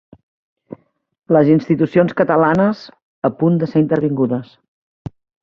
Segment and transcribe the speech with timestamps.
[1.37, 2.81] Les institucions catalanes
[3.31, 4.53] a punt de ser intervingudes